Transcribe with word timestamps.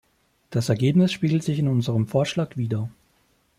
Das 0.49 0.69
Ergebnis 0.69 1.11
spiegelt 1.11 1.43
sich 1.43 1.59
in 1.59 1.67
unserem 1.67 2.07
Vorschlag 2.07 2.57
wider. 2.57 2.89